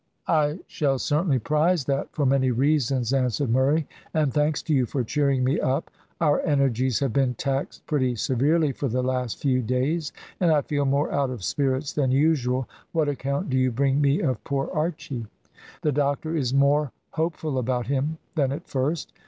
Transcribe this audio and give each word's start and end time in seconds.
"I 0.33 0.57
shall 0.65 0.97
certainly 0.97 1.37
prize 1.37 1.85
that 1.85 2.11
for 2.11 2.25
many 2.25 2.49
reasons," 2.49 3.13
answered 3.13 3.51
Murray, 3.51 3.87
"and 4.15 4.33
thanks 4.33 4.63
to 4.63 4.73
you 4.73 4.87
for 4.87 5.03
cheering 5.03 5.43
me 5.43 5.59
up. 5.59 5.91
Our 6.19 6.41
energies 6.41 6.97
have 7.01 7.13
been 7.13 7.35
taxed 7.35 7.85
pretty 7.85 8.15
severely 8.15 8.71
for 8.71 8.87
the 8.87 9.03
last 9.03 9.39
few 9.39 9.61
days, 9.61 10.11
and 10.39 10.49
I 10.51 10.61
feel 10.63 10.85
more 10.85 11.11
out 11.11 11.29
of 11.29 11.43
spirits 11.43 11.93
than 11.93 12.09
usual. 12.09 12.67
What 12.93 13.09
account 13.09 13.51
do 13.51 13.57
you 13.59 13.69
bring 13.71 14.01
me 14.01 14.21
of 14.21 14.43
poor 14.43 14.71
Archy?" 14.73 15.27
"The 15.83 15.91
doctor 15.91 16.35
is 16.35 16.51
more 16.51 16.91
hopeful 17.11 17.59
about 17.59 17.85
him 17.85 18.17
than 18.33 18.51
at 18.51 18.67
first. 18.67 19.13